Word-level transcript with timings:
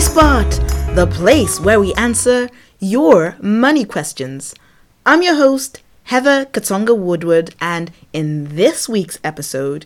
Spot, 0.00 0.50
the 0.94 1.06
place 1.06 1.60
where 1.60 1.78
we 1.78 1.92
answer 1.92 2.48
your 2.78 3.36
money 3.42 3.84
questions. 3.84 4.54
I'm 5.04 5.20
your 5.20 5.34
host, 5.34 5.82
Heather 6.04 6.46
Katsonga 6.46 6.96
Woodward, 6.96 7.54
and 7.60 7.92
in 8.14 8.56
this 8.56 8.88
week's 8.88 9.18
episode, 9.22 9.84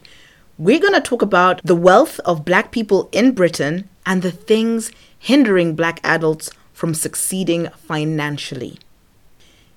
we're 0.57 0.79
going 0.79 0.95
to 0.95 1.01
talk 1.01 1.21
about 1.21 1.61
the 1.65 1.75
wealth 1.75 2.21
of 2.21 2.45
black 2.45 2.71
people 2.71 3.09
in 3.11 3.33
Britain 3.33 3.89
and 4.07 4.23
the 4.23 4.31
things 4.31 4.93
hindering 5.19 5.75
black 5.75 5.99
adults 6.05 6.49
from 6.73 6.95
succeeding 6.95 7.69
financially. 7.77 8.79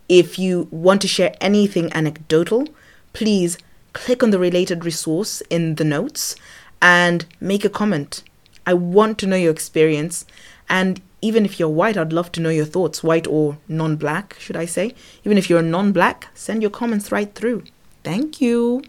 If 0.07 0.38
you 0.38 0.67
want 0.69 1.01
to 1.01 1.07
share 1.07 1.35
anything 1.41 1.91
anecdotal, 1.93 2.67
please 3.11 3.57
click 3.93 4.21
on 4.21 4.29
the 4.29 4.39
related 4.39 4.85
resource 4.85 5.41
in 5.49 5.75
the 5.75 5.83
notes 5.83 6.35
and 6.79 7.25
make 7.41 7.65
a 7.65 7.69
comment. 7.69 8.24
I 8.67 8.75
want 8.75 9.17
to 9.19 9.27
know 9.27 9.35
your 9.35 9.51
experience. 9.51 10.25
And 10.69 11.01
even 11.21 11.45
if 11.45 11.59
you're 11.59 11.69
white, 11.69 11.97
I'd 11.97 12.13
love 12.13 12.31
to 12.33 12.41
know 12.41 12.49
your 12.49 12.65
thoughts, 12.65 13.01
white 13.01 13.25
or 13.25 13.57
non 13.67 13.95
black, 13.95 14.35
should 14.39 14.57
I 14.57 14.65
say. 14.65 14.93
Even 15.23 15.37
if 15.37 15.49
you're 15.49 15.63
non 15.63 15.91
black, 15.91 16.27
send 16.35 16.61
your 16.61 16.69
comments 16.69 17.11
right 17.11 17.33
through. 17.33 17.63
Thank 18.03 18.41
you. 18.41 18.83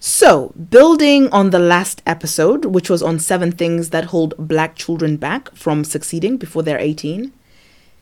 So, 0.00 0.52
building 0.70 1.28
on 1.30 1.50
the 1.50 1.58
last 1.58 2.02
episode, 2.06 2.64
which 2.64 2.88
was 2.88 3.02
on 3.02 3.18
seven 3.18 3.52
things 3.52 3.90
that 3.90 4.06
hold 4.06 4.34
black 4.38 4.76
children 4.76 5.16
back 5.16 5.54
from 5.54 5.84
succeeding 5.84 6.36
before 6.36 6.62
they're 6.62 6.78
18, 6.78 7.32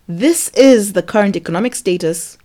this 0.06 0.50
is 0.50 0.92
the 0.92 1.02
current 1.02 1.36
economic 1.36 1.74
status 1.74 2.36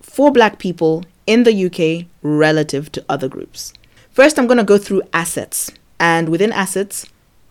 for 0.00 0.32
black 0.32 0.58
people 0.58 1.04
in 1.26 1.44
the 1.44 1.66
UK 1.66 2.06
relative 2.22 2.90
to 2.92 3.04
other 3.08 3.28
groups. 3.28 3.74
First, 4.10 4.38
I'm 4.38 4.46
going 4.46 4.58
to 4.58 4.64
go 4.64 4.78
through 4.78 5.02
assets, 5.12 5.70
and 6.00 6.30
within 6.30 6.50
assets, 6.52 7.06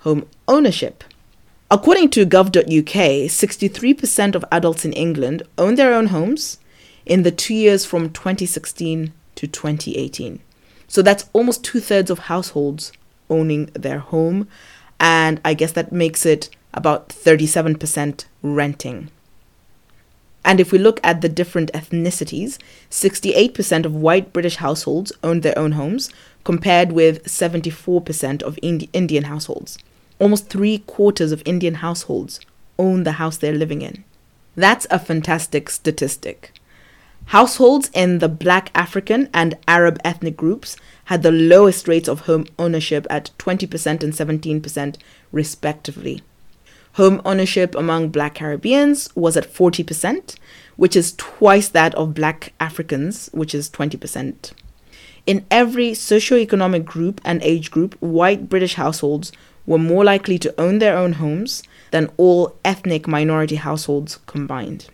home 0.06 0.25
ownership. 0.48 1.03
According 1.70 2.11
to 2.11 2.28
gov.uk, 2.28 2.95
63% 3.28 4.36
of 4.36 4.45
adults 4.52 4.86
in 4.86 4.94
England 4.94 5.42
own 5.58 5.75
their 5.75 5.94
own 5.94 6.08
homes 6.08 6.59
in 7.06 7.23
the 7.23 7.31
two 7.31 7.56
years 7.56 7.86
from 7.86 8.11
2016 8.11 9.11
to 9.33 9.48
2018. 9.48 10.39
So 10.88 11.02
that's 11.02 11.28
almost 11.33 11.64
two 11.64 11.80
thirds 11.80 12.11
of 12.11 12.20
households 12.20 12.92
owning 13.31 13.66
their 13.73 13.98
home. 13.98 14.48
And 15.00 15.42
I 15.44 15.56
guess 15.56 15.72
that 15.72 15.92
makes 15.92 16.23
it 16.23 16.50
about 16.72 17.09
37% 17.09 18.26
renting. 18.44 19.09
And 20.45 20.59
if 20.59 20.72
we 20.72 20.78
look 20.78 21.00
at 21.03 21.22
the 21.22 21.30
different 21.30 21.73
ethnicities, 21.73 22.59
68% 22.92 23.86
of 23.86 23.95
white 23.95 24.31
British 24.31 24.58
households 24.58 25.11
own 25.23 25.42
their 25.42 25.58
own 25.58 25.72
homes, 25.72 26.11
compared 26.44 26.92
with 26.92 27.26
74% 27.26 28.44
of 28.44 28.59
Indi- 28.61 28.89
Indian 28.94 29.23
households. 29.23 29.80
Almost 30.19 30.49
three 30.49 30.80
quarters 30.80 31.31
of 31.31 31.44
Indian 31.45 31.75
households 31.75 32.39
own 32.80 33.03
the 33.03 33.13
house 33.13 33.38
they're 33.38 33.53
living 33.53 33.81
in. 33.81 34.03
That's 34.55 34.88
a 34.89 34.99
fantastic 34.99 35.69
statistic. 35.69 36.53
Households 37.30 37.89
in 37.94 38.19
the 38.19 38.30
black 38.30 38.69
African 38.75 39.30
and 39.33 39.58
Arab 39.67 39.99
ethnic 40.05 40.38
groups 40.38 40.77
had 41.05 41.23
the 41.23 41.31
lowest 41.31 41.88
rates 41.88 42.08
of 42.08 42.21
home 42.21 42.45
ownership 42.59 43.08
at 43.09 43.31
20% 43.39 44.03
and 44.03 44.13
17%, 44.13 44.97
respectively. 45.31 46.21
Home 46.93 47.21
ownership 47.25 47.75
among 47.75 48.09
black 48.09 48.36
Caribbeans 48.36 49.13
was 49.16 49.36
at 49.36 49.52
40%, 49.52 50.36
which 50.77 50.95
is 50.95 51.13
twice 51.17 51.67
that 51.67 51.93
of 51.95 52.13
black 52.13 52.53
Africans, 52.59 53.30
which 53.33 53.53
is 53.53 53.69
20%. 53.69 54.53
In 55.25 55.45
every 55.49 55.91
socioeconomic 55.91 56.86
group 56.86 57.19
and 57.25 57.41
age 57.41 57.71
group, 57.71 57.95
white 57.99 58.47
British 58.47 58.75
households 58.75 59.31
were 59.66 59.77
more 59.77 60.03
likely 60.03 60.38
to 60.39 60.53
own 60.59 60.80
their 60.80 60.97
own 60.97 61.13
homes 61.13 61.63
than 61.91 62.11
all 62.17 62.55
ethnic 62.64 63.08
minority 63.08 63.55
households 63.55 64.20
combined. 64.26 64.87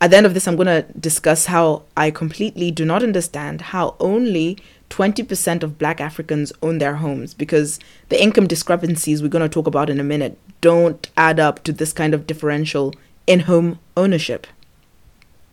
At 0.00 0.10
the 0.10 0.16
end 0.16 0.26
of 0.26 0.34
this, 0.34 0.46
I'm 0.46 0.56
going 0.56 0.66
to 0.66 0.86
discuss 0.98 1.46
how 1.46 1.82
I 1.96 2.10
completely 2.10 2.70
do 2.70 2.84
not 2.84 3.02
understand 3.02 3.60
how 3.60 3.96
only 3.98 4.58
20% 4.90 5.62
of 5.62 5.78
black 5.78 6.00
Africans 6.00 6.52
own 6.62 6.78
their 6.78 6.96
homes 6.96 7.34
because 7.34 7.78
the 8.08 8.22
income 8.22 8.46
discrepancies 8.46 9.22
we're 9.22 9.28
going 9.28 9.42
to 9.42 9.48
talk 9.48 9.66
about 9.66 9.90
in 9.90 10.00
a 10.00 10.04
minute 10.04 10.38
don't 10.60 11.08
add 11.16 11.40
up 11.40 11.64
to 11.64 11.72
this 11.72 11.92
kind 11.92 12.14
of 12.14 12.26
differential 12.26 12.94
in 13.26 13.40
home 13.40 13.78
ownership. 13.96 14.46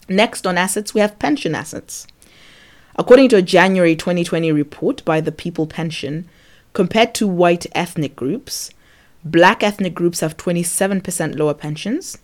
Next 0.07 0.45
on 0.45 0.57
assets, 0.57 0.93
we 0.93 1.01
have 1.01 1.19
pension 1.19 1.55
assets. 1.55 2.05
According 2.97 3.29
to 3.29 3.37
a 3.37 3.41
January 3.41 3.95
2020 3.95 4.51
report 4.51 5.03
by 5.03 5.19
the 5.19 5.31
People 5.31 5.67
Pension, 5.67 6.29
compared 6.75 7.15
to 7.15 7.25
white 7.25 7.65
ethnic 7.73 8.17
groups, 8.17 8.69
black 9.23 9.63
ethnic 9.63 9.95
groups 9.95 10.19
have 10.19 10.35
27% 10.35 11.37
lower 11.39 11.53
pensions, 11.53 12.17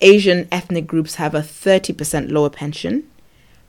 Asian 0.00 0.46
ethnic 0.52 0.86
groups 0.86 1.16
have 1.16 1.34
a 1.34 1.40
30% 1.40 2.30
lower 2.30 2.48
pension, 2.48 3.02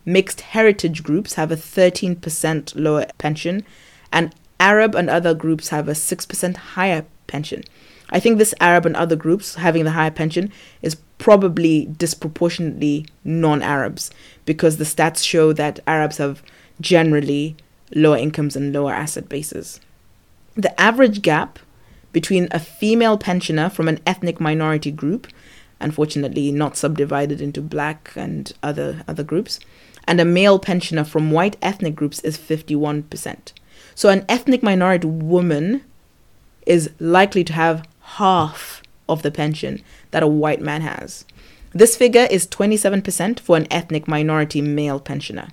mixed 0.05 0.41
heritage 0.41 1.01
groups 1.01 1.33
have 1.33 1.51
a 1.51 1.55
13% 1.55 2.73
lower 2.75 3.07
pension, 3.17 3.65
and 4.11 4.35
Arab 4.59 4.93
and 4.93 5.09
other 5.09 5.33
groups 5.33 5.69
have 5.69 5.87
a 5.87 5.93
6% 5.93 6.55
higher 6.57 7.05
pension. 7.25 7.63
I 8.11 8.19
think 8.19 8.37
this 8.37 8.53
Arab 8.59 8.85
and 8.85 8.95
other 8.95 9.15
groups 9.15 9.55
having 9.55 9.83
the 9.83 9.91
higher 9.91 10.11
pension 10.11 10.51
is 10.83 10.95
probably 11.17 11.85
disproportionately 11.85 13.07
non 13.23 13.63
Arabs 13.63 14.11
because 14.45 14.77
the 14.77 14.83
stats 14.83 15.23
show 15.23 15.53
that 15.53 15.79
Arabs 15.87 16.17
have 16.17 16.43
generally 16.79 17.55
lower 17.95 18.17
incomes 18.17 18.55
and 18.55 18.71
lower 18.71 18.93
asset 18.93 19.27
bases. 19.27 19.79
The 20.55 20.79
average 20.79 21.21
gap 21.21 21.59
between 22.11 22.47
a 22.51 22.59
female 22.59 23.17
pensioner 23.17 23.69
from 23.69 23.87
an 23.87 23.99
ethnic 24.05 24.39
minority 24.39 24.91
group, 24.91 25.27
unfortunately 25.79 26.51
not 26.51 26.77
subdivided 26.77 27.41
into 27.41 27.61
black 27.61 28.11
and 28.15 28.53
other 28.61 29.03
other 29.07 29.23
groups, 29.23 29.59
and 30.07 30.19
a 30.19 30.25
male 30.25 30.59
pensioner 30.59 31.03
from 31.03 31.31
white 31.31 31.57
ethnic 31.61 31.95
groups 31.95 32.19
is 32.19 32.37
51%. 32.37 33.53
So 33.95 34.09
an 34.09 34.25
ethnic 34.29 34.61
minority 34.61 35.07
woman 35.07 35.83
is 36.65 36.91
likely 36.99 37.43
to 37.45 37.53
have 37.53 37.87
half 38.01 38.81
of 39.09 39.21
the 39.21 39.31
pension 39.31 39.81
that 40.11 40.23
a 40.23 40.27
white 40.27 40.61
man 40.61 40.81
has. 40.81 41.25
This 41.71 41.97
figure 41.97 42.27
is 42.29 42.47
27% 42.47 43.39
for 43.39 43.57
an 43.57 43.67
ethnic 43.71 44.07
minority 44.07 44.61
male 44.61 44.99
pensioner. 44.99 45.49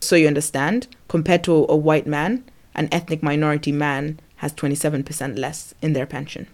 So 0.00 0.16
you 0.16 0.26
understand, 0.26 0.88
compared 1.08 1.44
to 1.44 1.66
a 1.68 1.76
white 1.76 2.06
man, 2.06 2.44
an 2.76 2.88
ethnic 2.92 3.22
minority 3.22 3.72
man 3.72 4.20
has 4.36 4.52
27% 4.52 5.36
less 5.36 5.74
in 5.82 5.92
their 5.92 6.06
pension. 6.06 6.46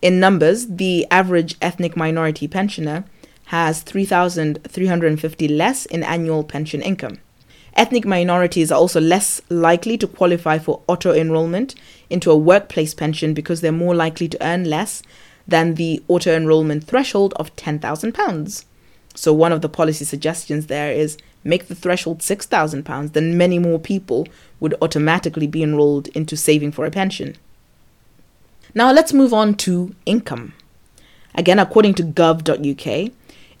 In 0.00 0.20
numbers, 0.20 0.66
the 0.68 1.06
average 1.10 1.56
ethnic 1.60 1.96
minority 1.96 2.46
pensioner 2.46 3.04
has 3.46 3.82
3,350 3.82 5.48
less 5.48 5.86
in 5.86 6.02
annual 6.02 6.44
pension 6.44 6.82
income. 6.82 7.18
Ethnic 7.74 8.06
minorities 8.06 8.70
are 8.72 8.78
also 8.78 9.00
less 9.00 9.40
likely 9.50 9.98
to 9.98 10.06
qualify 10.06 10.58
for 10.58 10.82
auto 10.86 11.12
enrollment 11.12 11.74
into 12.08 12.30
a 12.30 12.36
workplace 12.36 12.94
pension 12.94 13.34
because 13.34 13.60
they're 13.60 13.72
more 13.72 13.94
likely 13.94 14.28
to 14.28 14.46
earn 14.46 14.64
less 14.64 15.02
than 15.46 15.74
the 15.74 16.02
auto 16.08 16.34
enrollment 16.34 16.84
threshold 16.84 17.34
of 17.34 17.54
£10,000. 17.56 18.64
So, 19.16 19.32
one 19.32 19.50
of 19.50 19.62
the 19.62 19.68
policy 19.68 20.04
suggestions 20.04 20.66
there 20.66 20.92
is 20.92 21.16
make 21.42 21.68
the 21.68 21.74
threshold 21.74 22.18
£6,000, 22.18 23.12
then 23.12 23.38
many 23.38 23.58
more 23.58 23.78
people 23.78 24.28
would 24.60 24.74
automatically 24.82 25.46
be 25.46 25.62
enrolled 25.62 26.08
into 26.08 26.36
saving 26.36 26.72
for 26.72 26.84
a 26.84 26.90
pension. 26.90 27.36
Now, 28.74 28.92
let's 28.92 29.14
move 29.14 29.32
on 29.32 29.54
to 29.56 29.94
income. 30.04 30.52
Again, 31.34 31.58
according 31.58 31.94
to 31.94 32.02
gov.uk, 32.02 33.12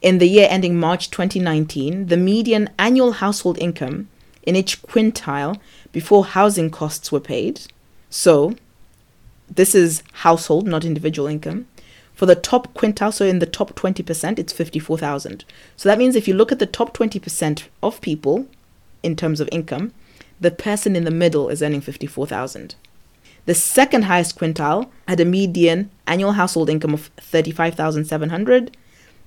in 0.02 0.18
the 0.18 0.28
year 0.28 0.46
ending 0.50 0.78
March 0.78 1.10
2019, 1.10 2.06
the 2.08 2.18
median 2.18 2.68
annual 2.78 3.12
household 3.12 3.56
income 3.58 4.08
in 4.42 4.56
each 4.56 4.82
quintile 4.82 5.58
before 5.90 6.26
housing 6.26 6.70
costs 6.70 7.10
were 7.10 7.20
paid. 7.20 7.62
So, 8.10 8.56
this 9.48 9.74
is 9.74 10.02
household, 10.12 10.66
not 10.66 10.84
individual 10.84 11.28
income. 11.28 11.66
For 12.16 12.26
the 12.26 12.34
top 12.34 12.74
quintile, 12.74 13.12
so 13.12 13.24
in 13.24 13.38
the 13.38 13.46
top 13.46 13.74
20%, 13.74 14.38
it's 14.38 14.52
54,000. 14.52 15.44
So 15.76 15.88
that 15.88 15.98
means 15.98 16.16
if 16.16 16.26
you 16.26 16.34
look 16.34 16.50
at 16.50 16.58
the 16.58 16.66
top 16.66 16.96
20% 16.96 17.64
of 17.82 18.00
people 18.00 18.48
in 19.04 19.14
terms 19.14 19.38
of 19.38 19.48
income, 19.52 19.92
the 20.40 20.50
person 20.50 20.96
in 20.96 21.04
the 21.04 21.10
middle 21.12 21.48
is 21.48 21.62
earning 21.62 21.80
54,000. 21.80 22.74
The 23.44 23.54
second 23.54 24.02
highest 24.02 24.36
quintile 24.36 24.90
had 25.06 25.20
a 25.20 25.24
median 25.24 25.90
annual 26.08 26.32
household 26.32 26.68
income 26.68 26.94
of 26.94 27.10
35,700 27.18 28.76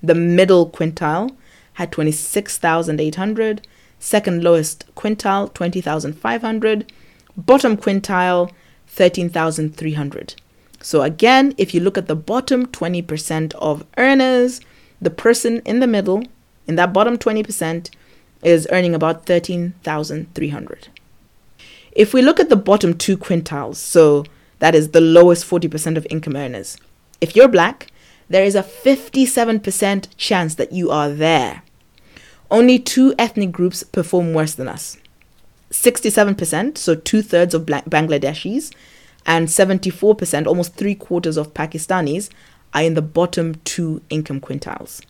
the 0.02 0.14
middle 0.14 0.68
quintile 0.68 1.36
had 1.74 1.92
26,800. 1.92 3.66
Second 3.98 4.42
lowest 4.42 4.86
quintile, 4.94 5.52
20,500. 5.52 6.92
Bottom 7.36 7.76
quintile, 7.76 8.50
13,300. 8.86 10.34
So 10.82 11.02
again, 11.02 11.54
if 11.58 11.74
you 11.74 11.80
look 11.80 11.98
at 11.98 12.08
the 12.08 12.16
bottom 12.16 12.66
20% 12.66 13.54
of 13.54 13.84
earners, 13.96 14.60
the 15.00 15.10
person 15.10 15.62
in 15.64 15.80
the 15.80 15.86
middle, 15.86 16.24
in 16.66 16.76
that 16.76 16.92
bottom 16.92 17.18
20%, 17.18 17.90
is 18.42 18.66
earning 18.72 18.94
about 18.94 19.26
13,300. 19.26 20.88
If 21.92 22.14
we 22.14 22.22
look 22.22 22.40
at 22.40 22.48
the 22.48 22.56
bottom 22.56 22.96
two 22.96 23.18
quintiles, 23.18 23.76
so 23.76 24.24
That 24.60 24.74
is 24.74 24.90
the 24.90 25.00
lowest 25.00 25.48
40% 25.48 25.96
of 25.96 26.06
income 26.08 26.36
earners. 26.36 26.76
If 27.20 27.34
you're 27.34 27.48
black, 27.48 27.88
there 28.28 28.44
is 28.44 28.54
a 28.54 28.62
57% 28.62 30.06
chance 30.16 30.54
that 30.54 30.72
you 30.72 30.90
are 30.90 31.10
there. 31.10 31.62
Only 32.50 32.78
two 32.78 33.14
ethnic 33.18 33.50
groups 33.52 33.82
perform 33.82 34.32
worse 34.32 34.54
than 34.54 34.68
us 34.68 34.96
67%, 35.70 36.76
so 36.76 36.94
two 36.94 37.22
thirds 37.22 37.54
of 37.54 37.62
Bangladeshis, 37.66 38.72
and 39.26 39.48
74%, 39.48 40.46
almost 40.46 40.74
three 40.74 40.94
quarters 40.94 41.36
of 41.36 41.54
Pakistanis, 41.54 42.30
are 42.72 42.82
in 42.82 42.94
the 42.94 43.02
bottom 43.02 43.56
two 43.64 44.02
income 44.10 44.40
quintiles. 44.40 45.02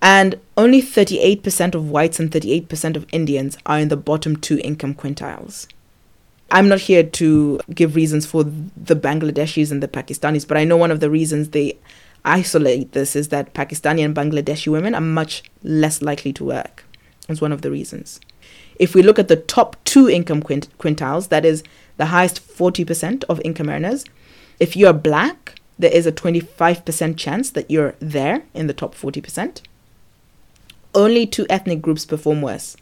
And 0.00 0.38
only 0.56 0.82
38% 0.82 1.74
of 1.74 1.90
whites 1.90 2.20
and 2.20 2.30
38% 2.30 2.96
of 2.96 3.06
Indians 3.12 3.58
are 3.66 3.78
in 3.78 3.88
the 3.88 3.96
bottom 3.96 4.36
two 4.36 4.58
income 4.62 4.94
quintiles. 4.94 5.66
I'm 6.50 6.68
not 6.68 6.80
here 6.80 7.02
to 7.02 7.60
give 7.74 7.96
reasons 7.96 8.24
for 8.24 8.44
the 8.44 8.94
Bangladeshis 8.94 9.72
and 9.72 9.82
the 9.82 9.88
Pakistanis, 9.88 10.46
but 10.46 10.56
I 10.56 10.64
know 10.64 10.76
one 10.76 10.92
of 10.92 11.00
the 11.00 11.10
reasons 11.10 11.50
they 11.50 11.76
isolate 12.24 12.92
this 12.92 13.16
is 13.16 13.28
that 13.28 13.54
Pakistani 13.54 14.04
and 14.04 14.14
Bangladeshi 14.14 14.70
women 14.70 14.94
are 14.94 15.00
much 15.00 15.42
less 15.62 16.02
likely 16.02 16.32
to 16.34 16.44
work. 16.44 16.84
It's 17.28 17.40
one 17.40 17.52
of 17.52 17.62
the 17.62 17.70
reasons. 17.70 18.20
If 18.78 18.94
we 18.94 19.02
look 19.02 19.18
at 19.18 19.28
the 19.28 19.36
top 19.36 19.76
two 19.84 20.08
income 20.08 20.42
quint- 20.42 20.68
quintiles, 20.78 21.28
that 21.30 21.44
is 21.44 21.64
the 21.96 22.06
highest 22.06 22.46
40% 22.46 23.24
of 23.24 23.40
income 23.44 23.68
earners, 23.68 24.04
if 24.60 24.76
you're 24.76 24.92
black, 24.92 25.60
there 25.78 25.92
is 25.92 26.06
a 26.06 26.12
25% 26.12 27.16
chance 27.16 27.50
that 27.50 27.70
you're 27.70 27.94
there 27.98 28.42
in 28.54 28.66
the 28.66 28.74
top 28.74 28.94
40%. 28.94 29.60
Only 30.94 31.26
two 31.26 31.46
ethnic 31.50 31.82
groups 31.82 32.06
perform 32.06 32.40
worse. 32.40 32.76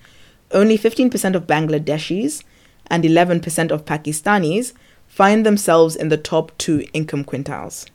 Only 0.52 0.78
15% 0.78 1.34
of 1.34 1.46
Bangladeshis 1.46 2.44
and 2.86 3.02
11% 3.02 3.70
of 3.70 3.84
Pakistanis 3.84 4.72
find 5.08 5.44
themselves 5.44 5.96
in 5.96 6.08
the 6.08 6.16
top 6.16 6.56
two 6.58 6.84
income 6.92 7.24
quintiles. 7.24 7.86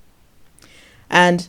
And 1.10 1.48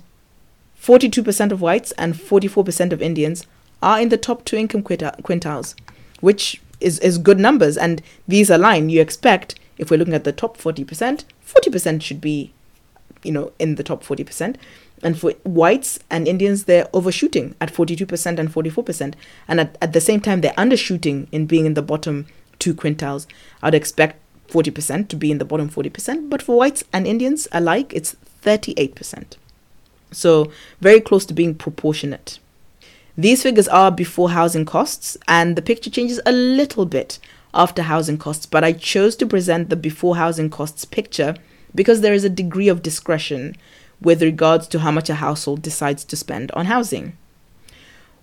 42% 0.80 1.52
of 1.52 1.60
whites 1.60 1.92
and 1.92 2.14
44% 2.14 2.92
of 2.92 3.02
Indians 3.02 3.46
are 3.82 4.00
in 4.00 4.08
the 4.08 4.16
top 4.16 4.44
two 4.44 4.56
income 4.56 4.82
quintiles, 4.82 5.74
which 6.20 6.60
is, 6.80 6.98
is 7.00 7.18
good 7.18 7.38
numbers. 7.38 7.76
And 7.76 8.02
these 8.26 8.50
align. 8.50 8.88
You 8.88 9.00
expect, 9.00 9.58
if 9.78 9.90
we're 9.90 9.98
looking 9.98 10.14
at 10.14 10.24
the 10.24 10.32
top 10.32 10.56
40%, 10.56 11.24
40% 11.46 12.02
should 12.02 12.20
be, 12.20 12.52
you 13.22 13.32
know, 13.32 13.52
in 13.58 13.76
the 13.76 13.82
top 13.82 14.04
40%. 14.04 14.56
And 15.02 15.18
for 15.18 15.32
whites 15.44 15.98
and 16.10 16.28
Indians, 16.28 16.64
they're 16.64 16.88
overshooting 16.92 17.54
at 17.60 17.72
42% 17.72 18.38
and 18.38 18.52
44%. 18.52 19.14
And 19.48 19.60
at, 19.60 19.78
at 19.80 19.92
the 19.92 20.00
same 20.00 20.20
time, 20.20 20.40
they're 20.40 20.52
undershooting 20.52 21.28
in 21.32 21.46
being 21.46 21.66
in 21.66 21.74
the 21.74 21.82
bottom 21.82 22.26
two 22.58 22.74
quintiles. 22.74 23.26
I'd 23.62 23.74
expect 23.74 24.20
40% 24.48 25.08
to 25.08 25.16
be 25.16 25.30
in 25.30 25.38
the 25.38 25.44
bottom 25.44 25.70
40%, 25.70 26.28
but 26.28 26.42
for 26.42 26.56
whites 26.56 26.84
and 26.92 27.06
Indians 27.06 27.48
alike, 27.52 27.92
it's 27.94 28.16
38%. 28.42 29.36
So, 30.12 30.50
very 30.80 31.00
close 31.00 31.24
to 31.26 31.34
being 31.34 31.54
proportionate. 31.54 32.38
These 33.20 33.42
figures 33.42 33.68
are 33.68 33.90
before 33.90 34.30
housing 34.30 34.64
costs, 34.64 35.18
and 35.28 35.54
the 35.54 35.60
picture 35.60 35.90
changes 35.90 36.22
a 36.24 36.32
little 36.32 36.86
bit 36.86 37.18
after 37.52 37.82
housing 37.82 38.16
costs, 38.16 38.46
but 38.46 38.64
I 38.64 38.72
chose 38.72 39.14
to 39.16 39.26
present 39.26 39.68
the 39.68 39.76
before 39.76 40.16
housing 40.16 40.48
costs 40.48 40.86
picture 40.86 41.34
because 41.74 42.00
there 42.00 42.14
is 42.14 42.24
a 42.24 42.30
degree 42.30 42.68
of 42.68 42.82
discretion 42.82 43.56
with 44.00 44.22
regards 44.22 44.66
to 44.68 44.78
how 44.78 44.90
much 44.90 45.10
a 45.10 45.16
household 45.16 45.60
decides 45.60 46.02
to 46.06 46.16
spend 46.16 46.50
on 46.52 46.64
housing. 46.64 47.12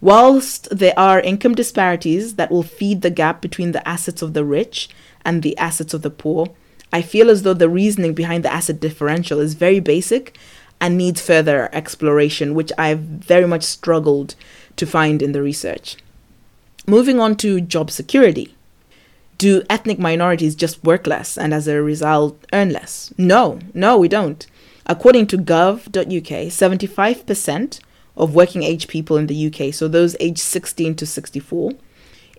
Whilst 0.01 0.67
there 0.75 0.97
are 0.97 1.21
income 1.21 1.53
disparities 1.53 2.33
that 2.37 2.49
will 2.49 2.63
feed 2.63 3.03
the 3.03 3.11
gap 3.11 3.39
between 3.39 3.73
the 3.73 3.87
assets 3.87 4.23
of 4.23 4.33
the 4.33 4.43
rich 4.43 4.89
and 5.23 5.43
the 5.43 5.55
assets 5.59 5.93
of 5.93 6.01
the 6.01 6.09
poor, 6.09 6.47
I 6.91 7.03
feel 7.03 7.29
as 7.29 7.43
though 7.43 7.53
the 7.53 7.69
reasoning 7.69 8.15
behind 8.15 8.43
the 8.43 8.51
asset 8.51 8.79
differential 8.79 9.41
is 9.41 9.53
very 9.53 9.79
basic 9.79 10.35
and 10.81 10.97
needs 10.97 11.21
further 11.21 11.69
exploration, 11.71 12.55
which 12.55 12.71
I've 12.79 12.99
very 12.99 13.45
much 13.45 13.63
struggled 13.63 14.33
to 14.77 14.85
find 14.85 15.21
in 15.21 15.31
the 15.31 15.41
research. 15.41 15.97
Moving 16.87 17.19
on 17.19 17.35
to 17.37 17.61
job 17.61 17.91
security. 17.91 18.55
Do 19.37 19.63
ethnic 19.69 19.99
minorities 19.99 20.55
just 20.55 20.83
work 20.83 21.05
less 21.05 21.37
and 21.37 21.53
as 21.53 21.67
a 21.67 21.81
result 21.81 22.43
earn 22.53 22.69
less? 22.71 23.13
No, 23.17 23.59
no, 23.73 23.97
we 23.97 24.07
don't. 24.07 24.47
According 24.85 25.27
to 25.27 25.37
gov.uk, 25.37 25.93
75% 25.93 27.79
of 28.15 28.33
working 28.33 28.63
age 28.63 28.87
people 28.87 29.17
in 29.17 29.27
the 29.27 29.47
UK, 29.47 29.73
so 29.73 29.87
those 29.87 30.15
aged 30.19 30.39
16 30.39 30.95
to 30.95 31.05
64, 31.05 31.73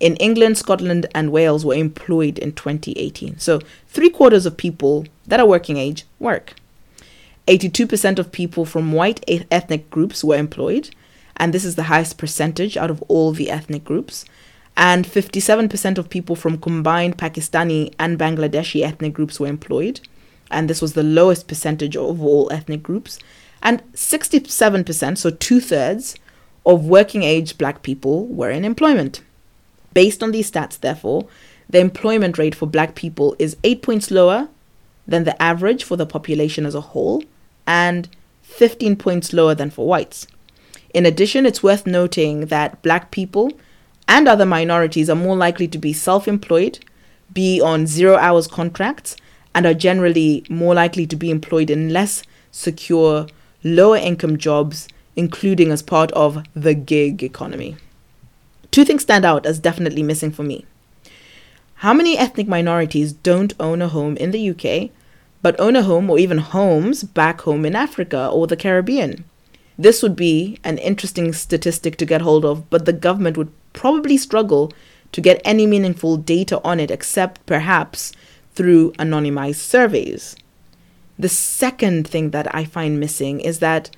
in 0.01 0.17
England, 0.17 0.57
Scotland, 0.57 1.07
and 1.15 1.33
Wales 1.33 1.65
were 1.65 1.75
employed 1.75 2.39
in 2.39 2.53
2018. 2.53 3.39
So 3.39 3.61
three 3.89 4.11
quarters 4.11 4.47
of 4.47 4.57
people 4.57 5.07
that 5.27 5.41
are 5.41 5.47
working 5.47 5.77
age 5.77 6.05
work. 6.19 6.55
82% 7.47 8.19
of 8.19 8.31
people 8.31 8.65
from 8.65 8.93
white 8.93 9.25
ethnic 9.51 9.91
groups 9.91 10.23
were 10.23 10.37
employed, 10.37 10.91
and 11.39 11.55
this 11.55 11.65
is 11.65 11.77
the 11.77 11.85
highest 11.85 12.19
percentage 12.19 12.77
out 12.77 12.91
of 12.91 13.03
all 13.09 13.33
the 13.33 13.51
ethnic 13.51 13.85
groups. 13.85 14.25
And 14.77 15.05
57% 15.05 15.99
of 15.99 16.11
people 16.11 16.37
from 16.37 16.59
combined 16.59 17.19
Pakistani 17.19 17.93
and 17.99 18.19
Bangladeshi 18.19 18.83
ethnic 18.83 19.13
groups 19.13 19.41
were 19.41 19.47
employed, 19.47 20.01
and 20.51 20.69
this 20.69 20.83
was 20.83 20.93
the 20.93 21.03
lowest 21.03 21.49
percentage 21.49 21.97
of 21.97 22.23
all 22.23 22.53
ethnic 22.53 22.83
groups. 22.83 23.19
And 23.63 23.83
67%, 23.93 25.19
so 25.19 25.31
two 25.31 25.61
thirds, 25.61 26.17
of 26.65 26.85
working 26.85 27.23
age 27.23 27.57
black 27.57 27.83
people 27.83 28.27
were 28.27 28.51
in 28.51 28.65
employment. 28.65 29.23
Based 29.95 30.23
on 30.23 30.33
these 30.33 30.51
stats, 30.51 30.79
therefore, 30.79 31.27
the 31.69 31.81
employment 31.81 32.39
rate 32.39 32.55
for 32.55 32.67
black 32.67 32.95
people 32.95 33.35
is 33.39 33.57
eight 33.65 33.83
points 33.83 34.11
lower 34.11 34.49
than 35.07 35.25
the 35.25 35.41
average 35.43 35.83
for 35.83 35.97
the 35.97 36.07
population 36.07 36.67
as 36.67 36.75
a 36.75 36.81
whole 36.81 37.25
and 37.67 38.09
15 38.43 38.97
points 38.97 39.33
lower 39.33 39.55
than 39.55 39.71
for 39.71 39.87
whites. 39.87 40.27
In 40.95 41.05
addition, 41.05 41.47
it's 41.47 41.63
worth 41.63 41.87
noting 41.87 42.47
that 42.47 42.83
black 42.83 43.11
people 43.11 43.53
and 44.07 44.27
other 44.27 44.47
minorities 44.47 45.11
are 45.11 45.17
more 45.17 45.37
likely 45.37 45.69
to 45.69 45.79
be 45.79 45.93
self 45.93 46.27
employed, 46.27 46.79
be 47.33 47.61
on 47.61 47.87
zero 47.87 48.17
hours 48.17 48.47
contracts, 48.47 49.17
and 49.55 49.67
are 49.67 49.75
generally 49.75 50.45
more 50.49 50.75
likely 50.75 51.07
to 51.07 51.17
be 51.17 51.31
employed 51.31 51.71
in 51.71 51.93
less 51.93 52.23
secure 52.51 53.27
lower 53.63 53.97
income 53.97 54.39
jobs, 54.39 54.89
including 55.15 55.71
as 55.71 55.83
part 55.83 56.11
of 56.13 56.43
the 56.55 56.75
gig 56.75 57.23
economy. 57.23 57.77
Two 58.71 58.85
things 58.85 59.03
stand 59.03 59.25
out 59.25 59.47
as 59.47 59.59
definitely 59.59 60.03
missing 60.03 60.31
for 60.31 60.43
me. 60.43 60.65
How 61.77 61.93
many 61.93 62.19
ethnic 62.19 62.49
minorities 62.49 63.13
don't 63.13 63.55
own 63.61 63.83
a 63.83 63.89
home 63.89 64.17
in 64.17 64.31
the 64.31 64.51
UK, 64.51 64.91
but 65.43 65.59
own 65.61 65.77
a 65.77 65.83
home 65.83 66.11
or 66.11 66.19
even 66.19 66.39
homes 66.39 67.05
back 67.05 67.43
home 67.43 67.65
in 67.65 67.77
Africa 67.77 68.29
or 68.29 68.47
the 68.47 68.57
Caribbean? 68.57 69.25
This 69.79 70.03
would 70.03 70.17
be 70.17 70.59
an 70.65 70.79
interesting 70.79 71.33
statistic 71.33 71.97
to 71.99 72.07
get 72.07 72.21
hold 72.21 72.45
of, 72.45 72.69
but 72.69 72.85
the 72.85 72.93
government 72.93 73.37
would 73.37 73.53
probably 73.73 74.17
struggle 74.17 74.73
to 75.13 75.21
get 75.21 75.41
any 75.45 75.67
meaningful 75.67 76.17
data 76.17 76.61
on 76.65 76.81
it 76.81 76.91
except 76.91 77.45
perhaps 77.47 78.13
through 78.55 78.93
anonymized 78.93 79.57
surveys. 79.57 80.35
The 81.19 81.29
second 81.29 82.09
thing 82.09 82.31
that 82.31 82.53
I 82.55 82.65
find 82.65 82.99
missing 82.99 83.41
is 83.41 83.61
that 83.61 83.91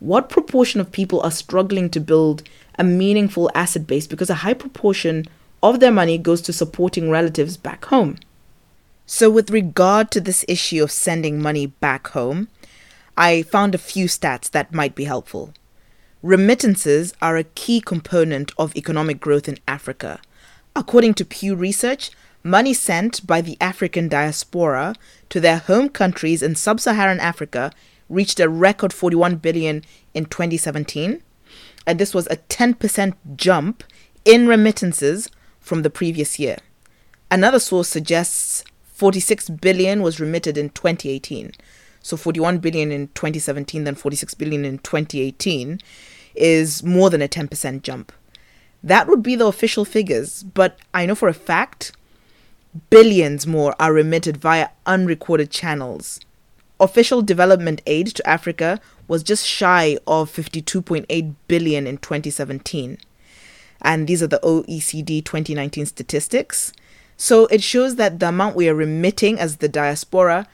what 0.00 0.28
proportion 0.28 0.80
of 0.80 0.92
people 0.92 1.20
are 1.22 1.30
struggling 1.30 1.90
to 1.90 2.00
build 2.00 2.42
a 2.78 2.84
meaningful 2.84 3.50
asset 3.54 3.86
base 3.86 4.06
because 4.06 4.30
a 4.30 4.42
high 4.46 4.54
proportion 4.54 5.26
of 5.62 5.80
their 5.80 5.92
money 5.92 6.18
goes 6.18 6.42
to 6.42 6.52
supporting 6.52 7.10
relatives 7.10 7.56
back 7.56 7.86
home. 7.86 8.18
So, 9.06 9.30
with 9.30 9.50
regard 9.50 10.10
to 10.12 10.20
this 10.20 10.44
issue 10.48 10.82
of 10.82 10.90
sending 10.90 11.40
money 11.40 11.66
back 11.66 12.08
home, 12.08 12.48
I 13.16 13.42
found 13.42 13.74
a 13.74 13.78
few 13.78 14.06
stats 14.06 14.50
that 14.50 14.74
might 14.74 14.94
be 14.94 15.04
helpful. 15.04 15.54
Remittances 16.22 17.14
are 17.22 17.36
a 17.36 17.44
key 17.44 17.80
component 17.80 18.50
of 18.58 18.74
economic 18.74 19.20
growth 19.20 19.48
in 19.48 19.58
Africa. 19.68 20.20
According 20.74 21.14
to 21.14 21.24
Pew 21.24 21.54
Research, 21.54 22.10
money 22.42 22.74
sent 22.74 23.24
by 23.26 23.40
the 23.40 23.56
African 23.60 24.08
diaspora 24.08 24.96
to 25.30 25.38
their 25.38 25.58
home 25.58 25.88
countries 25.88 26.42
in 26.42 26.56
sub-Saharan 26.56 27.20
Africa 27.20 27.70
reached 28.08 28.40
a 28.40 28.48
record 28.48 28.92
41 28.92 29.36
billion 29.36 29.82
in 30.12 30.26
2017, 30.26 31.22
and 31.86 31.98
this 31.98 32.14
was 32.14 32.26
a 32.26 32.36
10% 32.36 33.14
jump 33.36 33.84
in 34.24 34.48
remittances 34.48 35.30
from 35.60 35.82
the 35.82 35.90
previous 35.90 36.38
year. 36.38 36.56
Another 37.30 37.60
source 37.60 37.88
suggests 37.88 38.64
46 38.84 39.50
billion 39.50 40.02
was 40.02 40.20
remitted 40.20 40.58
in 40.58 40.70
2018. 40.70 41.52
So 42.04 42.18
41 42.18 42.58
billion 42.58 42.92
in 42.92 43.08
2017 43.08 43.84
then 43.84 43.94
46 43.94 44.34
billion 44.34 44.64
in 44.66 44.78
2018 44.78 45.80
is 46.34 46.82
more 46.82 47.08
than 47.08 47.22
a 47.22 47.28
10% 47.28 47.80
jump. 47.80 48.12
That 48.82 49.08
would 49.08 49.22
be 49.22 49.36
the 49.36 49.46
official 49.46 49.86
figures, 49.86 50.42
but 50.42 50.78
I 50.92 51.06
know 51.06 51.14
for 51.14 51.28
a 51.28 51.34
fact 51.34 51.92
billions 52.90 53.46
more 53.46 53.74
are 53.80 53.94
remitted 53.94 54.36
via 54.36 54.68
unrecorded 54.84 55.50
channels. 55.50 56.20
Official 56.78 57.22
development 57.22 57.80
aid 57.86 58.08
to 58.08 58.28
Africa 58.28 58.80
was 59.08 59.22
just 59.22 59.46
shy 59.46 59.96
of 60.06 60.30
52.8 60.30 61.34
billion 61.48 61.86
in 61.86 61.96
2017. 61.96 62.98
And 63.80 64.06
these 64.06 64.22
are 64.22 64.26
the 64.26 64.40
OECD 64.40 65.24
2019 65.24 65.86
statistics. 65.86 66.70
So 67.16 67.46
it 67.46 67.62
shows 67.62 67.96
that 67.96 68.18
the 68.18 68.28
amount 68.28 68.56
we 68.56 68.68
are 68.68 68.74
remitting 68.74 69.38
as 69.38 69.56
the 69.56 69.68
diaspora 69.68 70.46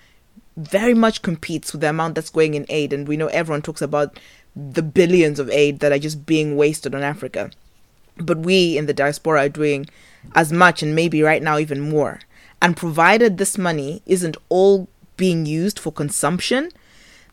very 0.66 0.94
much 0.94 1.22
competes 1.22 1.72
with 1.72 1.80
the 1.80 1.90
amount 1.90 2.14
that's 2.14 2.30
going 2.30 2.54
in 2.54 2.66
aid. 2.68 2.92
And 2.92 3.06
we 3.06 3.16
know 3.16 3.28
everyone 3.28 3.62
talks 3.62 3.82
about 3.82 4.18
the 4.54 4.82
billions 4.82 5.38
of 5.38 5.50
aid 5.50 5.80
that 5.80 5.92
are 5.92 5.98
just 5.98 6.26
being 6.26 6.56
wasted 6.56 6.94
on 6.94 7.02
Africa. 7.02 7.50
But 8.16 8.38
we 8.38 8.76
in 8.76 8.86
the 8.86 8.94
diaspora 8.94 9.46
are 9.46 9.48
doing 9.48 9.86
as 10.34 10.52
much 10.52 10.82
and 10.82 10.94
maybe 10.94 11.22
right 11.22 11.42
now 11.42 11.58
even 11.58 11.80
more. 11.80 12.20
And 12.60 12.76
provided 12.76 13.38
this 13.38 13.56
money 13.56 14.02
isn't 14.06 14.36
all 14.48 14.88
being 15.16 15.46
used 15.46 15.78
for 15.78 15.92
consumption, 15.92 16.70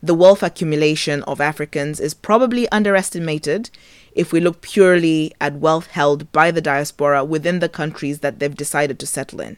the 0.02 0.14
wealth 0.14 0.42
accumulation 0.42 1.22
of 1.24 1.40
Africans 1.40 2.00
is 2.00 2.14
probably 2.14 2.68
underestimated 2.68 3.70
if 4.12 4.32
we 4.32 4.40
look 4.40 4.60
purely 4.60 5.32
at 5.40 5.54
wealth 5.54 5.88
held 5.88 6.30
by 6.32 6.50
the 6.50 6.60
diaspora 6.60 7.24
within 7.24 7.58
the 7.58 7.68
countries 7.68 8.20
that 8.20 8.38
they've 8.38 8.56
decided 8.56 8.98
to 8.98 9.06
settle 9.06 9.40
in. 9.40 9.56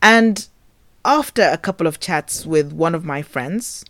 And 0.00 0.46
after 1.06 1.42
a 1.42 1.56
couple 1.56 1.86
of 1.86 2.00
chats 2.00 2.44
with 2.44 2.72
one 2.72 2.94
of 2.94 3.04
my 3.04 3.22
friends, 3.22 3.84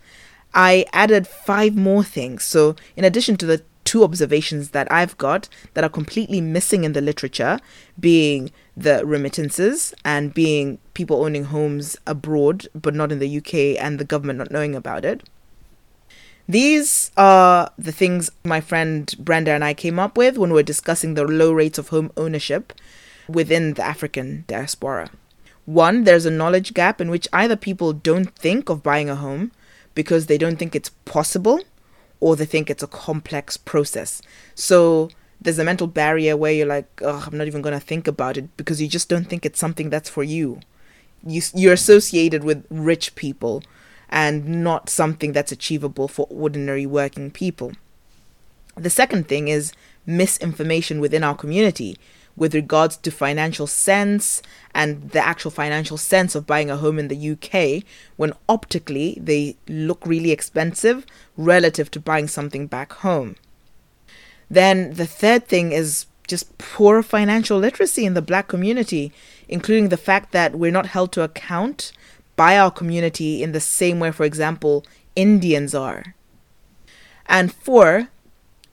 I 0.55 0.85
added 0.93 1.27
five 1.27 1.75
more 1.75 2.05
things. 2.05 2.45
So, 2.45 2.77
in 2.95 3.05
addition 3.05 3.37
to 3.39 3.47
the 3.47 3.63
two 3.85 4.05
observations 4.05 4.71
that 4.71 4.91
I've 4.93 5.17
got 5.17 5.49
that 5.75 5.85
are 5.85 5.89
completely 5.89 6.41
missing 6.41 6.85
in 6.85 6.93
the 6.93 7.01
literature, 7.01 7.59
being 7.99 8.51
the 8.77 9.05
remittances 9.07 9.95
and 10.05 10.35
being 10.35 10.79
people 10.93 11.25
owning 11.25 11.45
homes 11.45 11.97
abroad 12.07 12.69
but 12.75 12.95
not 12.95 13.11
in 13.11 13.21
the 13.21 13.39
UK 13.39 13.83
and 13.83 13.99
the 13.99 14.05
government 14.05 14.39
not 14.39 14.51
knowing 14.51 14.75
about 14.75 15.05
it. 15.05 15.23
These 16.49 17.11
are 17.17 17.71
the 17.79 17.93
things 17.93 18.31
my 18.45 18.61
friend 18.61 19.13
Brenda 19.19 19.53
and 19.53 19.65
I 19.65 19.73
came 19.75 19.99
up 19.99 20.17
with 20.19 20.37
when 20.37 20.51
we 20.51 20.57
were 20.57 20.63
discussing 20.63 21.15
the 21.15 21.25
low 21.25 21.53
rates 21.53 21.79
of 21.79 21.89
home 21.89 22.13
ownership 22.17 22.73
within 23.29 23.75
the 23.75 23.85
African 23.85 24.45
diaspora. 24.47 25.11
One, 25.67 26.05
there's 26.05 26.27
a 26.27 26.31
knowledge 26.31 26.75
gap 26.75 27.01
in 27.01 27.11
which 27.11 27.29
either 27.33 27.57
people 27.57 27.93
don't 27.93 28.35
think 28.35 28.69
of 28.69 28.83
buying 28.83 29.11
a 29.11 29.17
home 29.17 29.53
because 29.95 30.27
they 30.27 30.39
don't 30.39 30.57
think 30.57 30.75
it's 30.75 30.91
possible 31.05 31.61
or 32.21 32.37
they 32.37 32.45
think 32.45 32.71
it's 32.71 32.83
a 32.83 32.89
complex 32.89 33.57
process. 33.57 34.23
So 34.55 35.11
there's 35.41 35.59
a 35.59 35.65
mental 35.65 35.89
barrier 35.89 36.37
where 36.37 36.53
you're 36.53 36.67
like, 36.67 36.89
oh, 37.03 37.25
I'm 37.27 37.37
not 37.37 37.49
even 37.49 37.63
going 37.63 37.79
to 37.79 37.85
think 37.85 38.07
about 38.07 38.37
it 38.37 38.57
because 38.57 38.81
you 38.81 38.89
just 38.89 39.09
don't 39.09 39.29
think 39.29 39.45
it's 39.45 39.59
something 39.59 39.91
that's 39.91 40.09
for 40.09 40.23
you. 40.23 40.61
you. 41.27 41.43
You're 41.53 41.73
associated 41.73 42.45
with 42.45 42.65
rich 42.71 43.17
people 43.17 43.63
and 44.09 44.63
not 44.63 44.89
something 44.89 45.33
that's 45.33 45.53
achievable 45.53 46.07
for 46.07 46.29
ordinary 46.31 46.87
working 46.87 47.31
people. 47.31 47.73
The 48.77 48.91
second 48.91 49.27
thing 49.27 49.49
is 49.49 49.73
misinformation 50.07 51.01
within 51.01 51.25
our 51.25 51.35
community 51.35 51.99
with 52.37 52.55
regards 52.55 52.97
to 52.99 53.11
financial 53.11 53.67
sense 53.67 54.43
and 54.75 55.11
the 55.11 55.25
actual 55.25 55.51
financial 55.51 55.97
sense 55.97 56.35
of 56.35 56.47
buying 56.47 56.71
a 56.71 56.77
home 56.77 56.99
in 56.99 57.09
the 57.09 57.31
UK 57.31 57.83
when 58.17 58.33
optically 58.49 59.19
they 59.21 59.57
look 59.69 60.05
really 60.07 60.31
expensive 60.31 61.07
relative 61.37 61.91
to 61.91 62.01
buying 62.01 62.29
something 62.29 62.67
back 62.67 62.93
home. 62.95 63.37
Then 64.51 64.95
the 64.95 65.07
third 65.07 65.49
thing 65.49 65.73
is 65.73 66.07
just 66.29 66.59
poor 66.59 67.03
financial 67.03 67.59
literacy 67.59 68.05
in 68.05 68.15
the 68.15 68.23
black 68.23 68.49
community, 68.49 69.13
including 69.49 69.89
the 69.89 69.97
fact 69.97 70.33
that 70.33 70.57
we're 70.57 70.71
not 70.71 70.87
held 70.87 71.13
to 71.13 71.23
account 71.23 71.93
by 72.35 72.59
our 72.59 72.71
community 72.71 73.43
in 73.43 73.53
the 73.53 73.61
same 73.61 73.99
way, 73.99 74.11
for 74.11 74.25
example, 74.25 74.85
Indians 75.15 75.75
are. 75.75 76.15
And 77.27 77.53
four, 77.53 78.09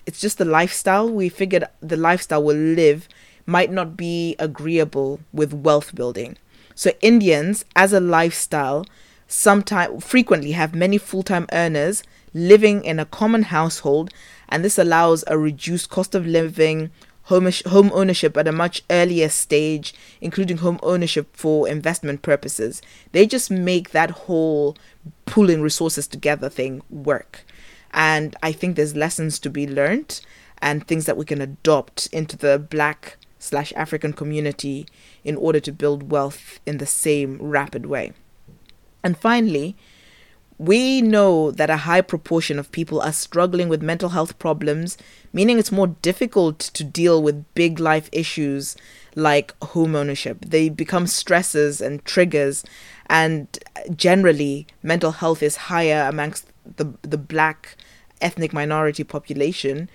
it's 0.06 0.20
just 0.20 0.38
the 0.38 0.46
lifestyle. 0.46 1.10
We 1.10 1.30
figured 1.30 1.66
the 1.80 1.98
lifestyle 1.98 2.44
we'll 2.44 2.58
live 2.58 3.08
might 3.46 3.72
not 3.72 3.98
be 3.98 4.36
agreeable 4.40 5.20
with 5.32 5.54
wealth 5.54 5.94
building. 5.96 6.38
So 6.76 6.92
Indians, 7.02 7.66
as 7.76 7.94
a 7.94 8.00
lifestyle, 8.00 8.86
sometimes 9.28 10.04
frequently 10.04 10.52
have 10.52 10.76
many 10.76 10.98
full-time 10.98 11.48
earners 11.52 12.04
living 12.34 12.84
in 12.84 13.00
a 13.00 13.06
common 13.06 13.44
household, 13.44 14.12
and 14.50 14.64
this 14.64 14.78
allows 14.78 15.24
a 15.28 15.38
reduced 15.38 15.90
cost 15.90 16.16
of 16.16 16.26
living, 16.26 16.90
home, 17.24 17.50
home 17.68 17.92
ownership 17.94 18.36
at 18.38 18.48
a 18.48 18.52
much 18.52 18.84
earlier 18.90 19.30
stage, 19.30 19.94
including 20.20 20.58
home 20.58 20.80
ownership 20.84 21.36
for 21.36 21.68
investment 21.68 22.22
purposes. 22.22 22.82
They 23.12 23.26
just 23.26 23.52
make 23.52 23.92
that 23.92 24.12
whole 24.12 24.76
pooling 25.26 25.62
resources 25.62 26.08
together 26.08 26.50
thing 26.50 26.82
work. 26.90 27.46
And 27.92 28.36
I 28.42 28.52
think 28.52 28.76
there's 28.76 28.96
lessons 28.96 29.38
to 29.40 29.50
be 29.50 29.68
learned 29.68 30.22
and 30.60 30.88
things 30.88 31.06
that 31.06 31.18
we 31.18 31.26
can 31.26 31.42
adopt 31.42 32.08
into 32.08 32.36
the 32.36 32.58
black 32.58 33.18
slash 33.44 33.74
African 33.76 34.14
community 34.14 34.88
in 35.24 35.36
order 35.36 35.60
to 35.60 35.72
build 35.72 36.12
wealth 36.12 36.60
in 36.66 36.78
the 36.78 36.86
same 36.86 37.38
rapid 37.40 37.86
way. 37.86 38.14
And 39.04 39.18
finally, 39.18 39.76
we 40.58 41.02
know 41.02 41.52
that 41.52 41.70
a 41.70 41.78
high 41.78 42.02
proportion 42.02 42.58
of 42.58 42.72
people 42.72 43.02
are 43.02 43.12
struggling 43.12 43.68
with 43.68 43.82
mental 43.82 44.10
health 44.10 44.40
problems, 44.40 44.98
meaning 45.34 45.60
it's 45.60 45.72
more 45.72 45.88
difficult 45.88 46.60
to 46.60 46.84
deal 46.84 47.22
with 47.22 47.54
big 47.54 47.80
life 47.80 48.10
issues 48.12 48.78
like 49.16 49.54
home 49.62 49.96
ownership. 49.96 50.46
They 50.46 50.70
become 50.70 51.08
stresses 51.08 51.82
and 51.82 52.04
triggers, 52.06 52.64
and 53.08 53.60
generally, 53.96 54.68
mental 54.82 55.12
health 55.12 55.44
is 55.44 55.68
higher 55.68 56.08
amongst 56.08 56.48
the, 56.78 56.94
the 57.02 57.18
black 57.18 57.76
ethnic 58.22 58.54
minority 58.54 59.04
population 59.04 59.90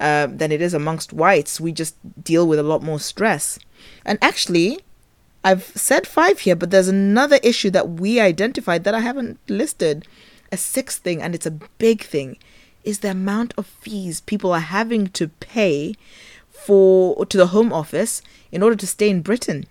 uh, 0.00 0.26
than 0.26 0.50
it 0.50 0.60
is 0.60 0.74
amongst 0.74 1.12
whites. 1.12 1.60
We 1.60 1.70
just 1.70 1.94
deal 2.24 2.48
with 2.48 2.58
a 2.58 2.64
lot 2.64 2.82
more 2.82 2.98
stress. 2.98 3.58
And 4.04 4.18
actually, 4.20 4.80
I've 5.44 5.64
said 5.76 6.06
five 6.06 6.40
here, 6.40 6.56
but 6.56 6.70
there's 6.70 6.88
another 6.88 7.38
issue 7.42 7.70
that 7.70 7.90
we 7.90 8.18
identified 8.18 8.84
that 8.84 8.94
I 8.94 9.00
haven't 9.00 9.38
listed. 9.48 10.08
A 10.52 10.56
sixth 10.56 11.02
thing, 11.02 11.22
and 11.22 11.34
it's 11.34 11.46
a 11.46 11.52
big 11.78 12.02
thing, 12.02 12.36
is 12.82 12.98
the 12.98 13.12
amount 13.12 13.54
of 13.56 13.66
fees 13.66 14.20
people 14.20 14.52
are 14.52 14.58
having 14.58 15.06
to 15.08 15.28
pay 15.28 15.94
for 16.50 17.24
to 17.26 17.36
the 17.38 17.48
Home 17.48 17.72
Office 17.72 18.20
in 18.50 18.62
order 18.62 18.76
to 18.76 18.86
stay 18.86 19.08
in 19.08 19.22
Britain. 19.22 19.64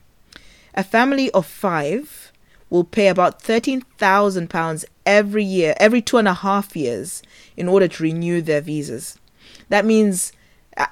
A 0.73 0.83
family 0.83 1.29
of 1.31 1.45
five 1.45 2.31
will 2.69 2.83
pay 2.83 3.09
about 3.09 3.41
thirteen 3.41 3.81
thousand 3.97 4.49
pounds 4.49 4.85
every 5.05 5.43
year, 5.43 5.75
every 5.77 6.01
two 6.01 6.17
and 6.17 6.27
a 6.27 6.33
half 6.33 6.75
years, 6.75 7.21
in 7.57 7.67
order 7.67 7.87
to 7.87 8.03
renew 8.03 8.41
their 8.41 8.61
visas. 8.61 9.18
That 9.69 9.85
means, 9.85 10.31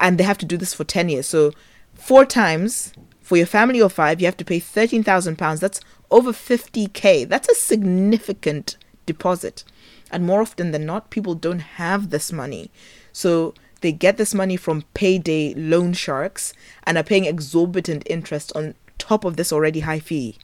and 0.00 0.18
they 0.18 0.24
have 0.24 0.38
to 0.38 0.46
do 0.46 0.56
this 0.56 0.74
for 0.74 0.84
ten 0.84 1.08
years. 1.08 1.26
So, 1.26 1.52
four 1.94 2.24
times 2.24 2.92
for 3.28 3.36
your 3.36 3.46
family 3.46 3.80
of 3.82 3.92
five, 3.92 4.22
you 4.22 4.26
have 4.26 4.38
to 4.38 4.44
pay 4.44 4.58
£13,000. 4.58 5.60
That's 5.60 5.82
over 6.10 6.32
50k. 6.32 7.28
That's 7.28 7.48
a 7.50 7.54
significant 7.54 8.78
deposit. 9.04 9.64
And 10.10 10.24
more 10.24 10.40
often 10.40 10.70
than 10.70 10.86
not, 10.86 11.10
people 11.10 11.34
don't 11.34 11.58
have 11.58 12.08
this 12.08 12.32
money. 12.32 12.70
So 13.12 13.52
they 13.82 13.92
get 13.92 14.16
this 14.16 14.32
money 14.32 14.56
from 14.56 14.84
payday 14.94 15.52
loan 15.52 15.92
sharks 15.92 16.54
and 16.84 16.96
are 16.96 17.04
paying 17.04 17.26
exorbitant 17.26 18.04
interest 18.06 18.50
on 18.56 18.74
top 18.96 19.24
of 19.24 19.36
this 19.36 19.52
already 19.52 19.80
high 19.80 20.00
fee. 20.00 20.38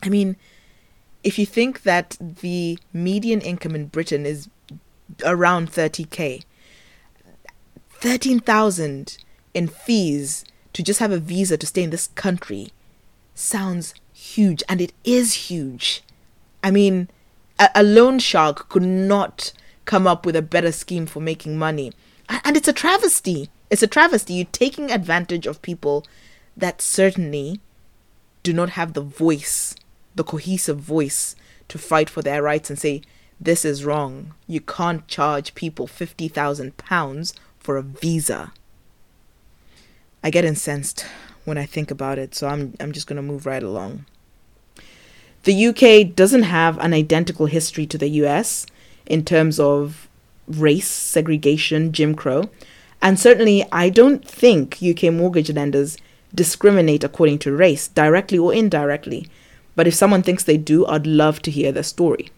I 0.00 0.08
mean, 0.08 0.36
if 1.24 1.36
you 1.36 1.46
think 1.46 1.82
that 1.82 2.16
the 2.20 2.78
median 2.92 3.40
income 3.40 3.74
in 3.74 3.86
Britain 3.86 4.24
is 4.24 4.48
around 5.24 5.72
30k, 5.72 6.44
13,000 8.04 9.16
in 9.54 9.66
fees 9.66 10.44
to 10.74 10.82
just 10.82 11.00
have 11.00 11.10
a 11.10 11.16
visa 11.16 11.56
to 11.56 11.66
stay 11.66 11.82
in 11.82 11.88
this 11.88 12.08
country 12.08 12.68
sounds 13.34 13.94
huge, 14.12 14.62
and 14.68 14.82
it 14.82 14.92
is 15.04 15.48
huge. 15.48 16.02
I 16.62 16.70
mean, 16.70 17.08
a, 17.58 17.70
a 17.76 17.82
loan 17.82 18.18
shark 18.18 18.68
could 18.68 18.82
not 18.82 19.54
come 19.86 20.06
up 20.06 20.26
with 20.26 20.36
a 20.36 20.42
better 20.42 20.70
scheme 20.70 21.06
for 21.06 21.20
making 21.20 21.56
money. 21.56 21.92
And 22.28 22.58
it's 22.58 22.68
a 22.68 22.74
travesty. 22.74 23.48
It's 23.70 23.82
a 23.82 23.86
travesty. 23.86 24.34
You're 24.34 24.48
taking 24.52 24.90
advantage 24.90 25.46
of 25.46 25.62
people 25.62 26.04
that 26.58 26.82
certainly 26.82 27.62
do 28.42 28.52
not 28.52 28.70
have 28.70 28.92
the 28.92 29.00
voice, 29.00 29.76
the 30.14 30.24
cohesive 30.24 30.78
voice 30.78 31.36
to 31.68 31.78
fight 31.78 32.10
for 32.10 32.20
their 32.20 32.42
rights 32.42 32.68
and 32.68 32.78
say, 32.78 33.00
this 33.40 33.64
is 33.64 33.82
wrong. 33.82 34.34
You 34.46 34.60
can't 34.60 35.08
charge 35.08 35.54
people 35.54 35.86
£50,000 35.86 37.32
for 37.64 37.76
a 37.76 37.82
visa. 37.82 38.52
I 40.22 40.30
get 40.30 40.44
incensed 40.44 41.04
when 41.44 41.58
I 41.58 41.66
think 41.66 41.90
about 41.90 42.18
it, 42.18 42.34
so 42.34 42.46
I'm 42.46 42.74
I'm 42.78 42.92
just 42.92 43.06
going 43.06 43.16
to 43.16 43.22
move 43.22 43.46
right 43.46 43.62
along. 43.62 44.06
The 45.42 45.66
UK 45.66 46.14
doesn't 46.14 46.44
have 46.44 46.78
an 46.78 46.94
identical 46.94 47.46
history 47.46 47.86
to 47.86 47.98
the 47.98 48.08
US 48.22 48.66
in 49.04 49.24
terms 49.24 49.58
of 49.58 50.08
race, 50.46 50.88
segregation, 50.88 51.92
Jim 51.92 52.14
Crow, 52.14 52.48
and 53.02 53.18
certainly 53.18 53.66
I 53.72 53.90
don't 53.90 54.26
think 54.26 54.78
UK 54.82 55.12
mortgage 55.12 55.50
lenders 55.50 55.98
discriminate 56.34 57.04
according 57.04 57.38
to 57.40 57.52
race, 57.52 57.88
directly 57.88 58.38
or 58.38 58.54
indirectly. 58.54 59.28
But 59.76 59.86
if 59.86 59.94
someone 59.94 60.22
thinks 60.22 60.44
they 60.44 60.56
do, 60.56 60.86
I'd 60.86 61.06
love 61.06 61.42
to 61.42 61.50
hear 61.50 61.72
their 61.72 61.82
story. 61.82 62.30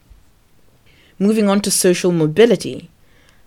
Moving 1.19 1.49
on 1.49 1.61
to 1.63 1.71
social 1.71 2.13
mobility. 2.13 2.91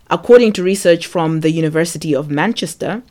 According 0.10 0.54
to 0.54 0.64
research 0.64 1.06
from 1.06 1.42
the 1.42 1.52
University 1.52 2.16
of 2.16 2.32
Manchester, 2.32 3.04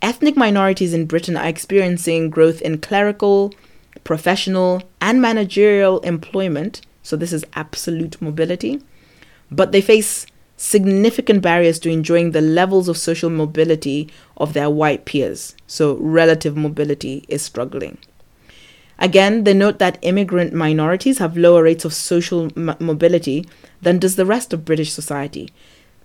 ethnic 0.00 0.36
minorities 0.36 0.92
in 0.92 1.06
Britain 1.06 1.36
are 1.36 1.46
experiencing 1.46 2.30
growth 2.30 2.60
in 2.62 2.78
clerical, 2.78 3.54
professional, 4.02 4.82
and 5.00 5.22
managerial 5.22 6.00
employment. 6.00 6.80
So, 7.04 7.16
this 7.16 7.32
is 7.32 7.44
absolute 7.54 8.20
mobility. 8.20 8.82
But 9.52 9.70
they 9.70 9.80
face 9.80 10.26
significant 10.56 11.42
barriers 11.42 11.78
to 11.80 11.90
enjoying 11.90 12.32
the 12.32 12.40
levels 12.40 12.88
of 12.88 12.96
social 12.96 13.30
mobility 13.30 14.08
of 14.36 14.52
their 14.52 14.70
white 14.70 15.04
peers. 15.04 15.54
So, 15.68 15.94
relative 15.98 16.56
mobility 16.56 17.24
is 17.28 17.42
struggling. 17.42 17.98
Again, 18.98 19.44
they 19.44 19.54
note 19.54 19.78
that 19.78 19.98
immigrant 20.02 20.52
minorities 20.52 21.18
have 21.18 21.36
lower 21.36 21.62
rates 21.62 21.84
of 21.84 21.92
social 21.92 22.50
m- 22.56 22.76
mobility 22.78 23.46
than 23.80 23.98
does 23.98 24.16
the 24.16 24.26
rest 24.26 24.52
of 24.52 24.64
British 24.64 24.92
society. 24.92 25.52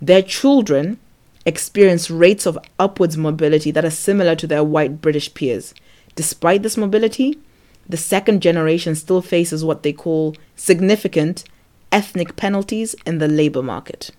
Their 0.01 0.21
children 0.21 0.99
experience 1.45 2.11
rates 2.11 2.45
of 2.45 2.59
upwards 2.77 3.15
mobility 3.15 3.71
that 3.71 3.85
are 3.85 3.89
similar 3.89 4.35
to 4.35 4.45
their 4.45 4.63
white 4.63 5.01
British 5.01 5.33
peers. 5.33 5.73
Despite 6.15 6.61
this 6.61 6.75
mobility, 6.75 7.39
the 7.87 7.97
second 7.97 8.41
generation 8.41 8.95
still 8.95 9.21
faces 9.21 9.63
what 9.63 9.83
they 9.83 9.93
call 9.93 10.35
significant 10.57 11.45
ethnic 11.89 12.35
penalties 12.35 12.95
in 13.05 13.19
the 13.19 13.29
labor 13.29 13.63
market. 13.63 14.11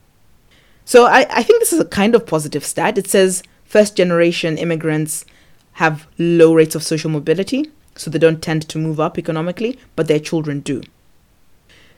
So 0.87 1.04
I, 1.04 1.26
I 1.28 1.42
think 1.42 1.61
this 1.61 1.75
is 1.75 1.80
a 1.80 1.85
kind 1.85 2.14
of 2.14 2.26
positive 2.26 2.64
stat. 2.64 2.97
It 2.97 3.08
says 3.08 3.42
first 3.64 3.94
generation 3.94 4.56
immigrants 4.56 5.26
have 5.73 6.06
low 6.16 6.54
rates 6.54 6.75
of 6.75 6.82
social 6.82 7.11
mobility, 7.11 7.70
so 7.94 8.11
they 8.11 8.18
don't 8.18 8.42
tend 8.42 8.66
to 8.70 8.78
move 8.78 8.99
up 8.99 9.18
economically, 9.18 9.78
but 9.97 10.08
their 10.08 10.18
children 10.18 10.61
do. 10.61 10.82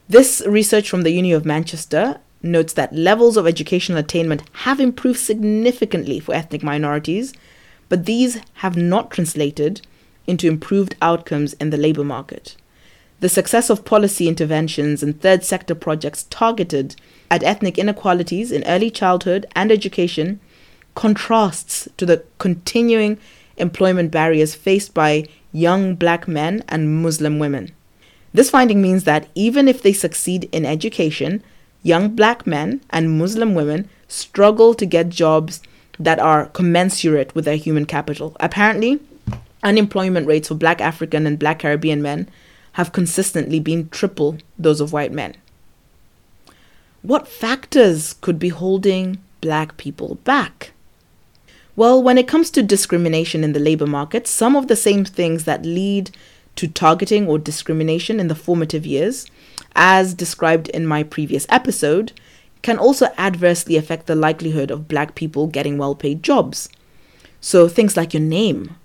This 0.08 0.42
research 0.44 0.90
from 0.90 1.02
the 1.02 1.12
Uni 1.12 1.30
of 1.30 1.44
Manchester 1.44 2.18
notes 2.42 2.72
that 2.74 2.94
levels 2.94 3.36
of 3.36 3.46
educational 3.46 3.98
attainment 3.98 4.42
have 4.52 4.80
improved 4.80 5.18
significantly 5.18 6.20
for 6.20 6.34
ethnic 6.34 6.62
minorities, 6.62 7.32
but 7.88 8.06
these 8.06 8.40
have 8.54 8.76
not 8.76 9.10
translated 9.10 9.82
into 10.26 10.48
improved 10.48 10.94
outcomes 11.02 11.54
in 11.54 11.70
the 11.70 11.76
labour 11.76 12.04
market. 12.04 12.56
The 13.20 13.28
success 13.28 13.68
of 13.68 13.84
policy 13.84 14.28
interventions 14.28 15.02
and 15.02 15.20
third 15.20 15.44
sector 15.44 15.74
projects 15.74 16.24
targeted 16.30 16.96
at 17.30 17.42
ethnic 17.42 17.76
inequalities 17.76 18.50
in 18.50 18.64
early 18.64 18.90
childhood 18.90 19.44
and 19.54 19.70
education 19.70 20.40
contrasts 20.94 21.86
to 21.98 22.06
the 22.06 22.24
continuing 22.38 23.18
employment 23.58 24.10
barriers 24.10 24.54
faced 24.54 24.94
by 24.94 25.26
young 25.52 25.94
black 25.94 26.26
men 26.26 26.64
and 26.68 27.02
Muslim 27.02 27.38
women. 27.38 27.72
This 28.32 28.50
finding 28.50 28.80
means 28.80 29.04
that 29.04 29.28
even 29.34 29.68
if 29.68 29.82
they 29.82 29.92
succeed 29.92 30.48
in 30.52 30.64
education, 30.64 31.42
young 31.82 32.14
black 32.14 32.46
men 32.46 32.80
and 32.90 33.18
Muslim 33.18 33.54
women 33.54 33.88
struggle 34.08 34.74
to 34.74 34.86
get 34.86 35.08
jobs 35.08 35.60
that 35.98 36.18
are 36.18 36.46
commensurate 36.46 37.34
with 37.34 37.44
their 37.44 37.56
human 37.56 37.84
capital. 37.84 38.36
Apparently, 38.40 39.00
unemployment 39.62 40.26
rates 40.26 40.48
for 40.48 40.54
black 40.54 40.80
African 40.80 41.26
and 41.26 41.38
black 41.38 41.60
Caribbean 41.60 42.02
men 42.02 42.28
have 42.72 42.92
consistently 42.92 43.60
been 43.60 43.88
triple 43.88 44.38
those 44.58 44.80
of 44.80 44.92
white 44.92 45.12
men. 45.12 45.34
What 47.02 47.28
factors 47.28 48.14
could 48.20 48.38
be 48.38 48.50
holding 48.50 49.18
black 49.40 49.76
people 49.76 50.16
back? 50.24 50.72
Well, 51.76 52.02
when 52.02 52.18
it 52.18 52.28
comes 52.28 52.50
to 52.50 52.62
discrimination 52.62 53.42
in 53.42 53.52
the 53.52 53.60
labor 53.60 53.86
market, 53.86 54.26
some 54.26 54.54
of 54.54 54.68
the 54.68 54.76
same 54.76 55.04
things 55.04 55.44
that 55.44 55.64
lead 55.64 56.10
to 56.56 56.68
targeting 56.68 57.26
or 57.26 57.38
discrimination 57.38 58.20
in 58.20 58.28
the 58.28 58.34
formative 58.34 58.84
years 58.84 59.26
as 59.74 60.14
described 60.14 60.68
in 60.68 60.86
my 60.86 61.02
previous 61.02 61.46
episode, 61.48 62.12
can 62.62 62.78
also 62.78 63.06
adversely 63.16 63.76
affect 63.76 64.06
the 64.06 64.14
likelihood 64.14 64.70
of 64.70 64.88
black 64.88 65.14
people 65.14 65.46
getting 65.46 65.78
well 65.78 65.94
paid 65.94 66.22
jobs. 66.22 66.68
So, 67.40 67.68
things 67.68 67.96
like 67.96 68.12
your 68.12 68.22
name. 68.22 68.76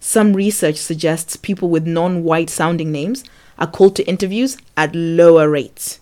Some 0.00 0.34
research 0.34 0.76
suggests 0.76 1.36
people 1.36 1.68
with 1.68 1.86
non 1.86 2.22
white 2.22 2.50
sounding 2.50 2.92
names 2.92 3.24
are 3.58 3.66
called 3.66 3.96
to 3.96 4.04
interviews 4.04 4.56
at 4.76 4.94
lower 4.94 5.50
rates. 5.50 5.98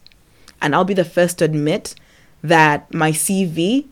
And 0.60 0.74
I'll 0.74 0.84
be 0.84 0.94
the 0.94 1.04
first 1.04 1.38
to 1.38 1.46
admit 1.46 1.94
that 2.42 2.92
my 2.92 3.12
CV 3.12 3.86